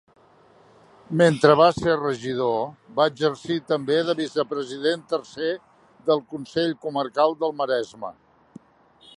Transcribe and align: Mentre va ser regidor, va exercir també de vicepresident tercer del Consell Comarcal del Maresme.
Mentre 1.21 1.57
va 1.59 1.67
ser 1.79 1.97
regidor, 1.99 2.57
va 3.01 3.07
exercir 3.13 3.59
també 3.73 3.99
de 4.09 4.17
vicepresident 4.23 5.07
tercer 5.15 5.53
del 6.09 6.25
Consell 6.35 6.77
Comarcal 6.87 7.41
del 7.45 7.59
Maresme. 7.61 8.15